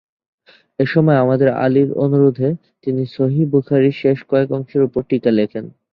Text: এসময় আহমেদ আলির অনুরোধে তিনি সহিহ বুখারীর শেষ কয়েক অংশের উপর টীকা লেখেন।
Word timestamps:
এসময় 0.79 1.17
আহমেদ 1.17 1.41
আলির 1.57 1.89
অনুরোধে 1.95 2.49
তিনি 2.83 3.01
সহিহ 3.15 3.43
বুখারীর 3.53 3.95
শেষ 4.01 4.17
কয়েক 4.29 4.49
অংশের 4.51 4.81
উপর 4.83 5.01
টীকা 5.09 5.31
লেখেন। 5.31 5.65